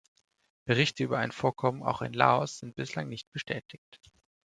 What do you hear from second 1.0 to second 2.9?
über ein Vorkommen auch in Laos sind